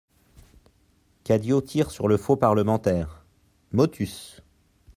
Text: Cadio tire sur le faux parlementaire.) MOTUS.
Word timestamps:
Cadio 1.23 1.61
tire 1.61 1.91
sur 1.91 2.07
le 2.07 2.17
faux 2.17 2.35
parlementaire.) 2.35 3.23
MOTUS. 3.71 4.41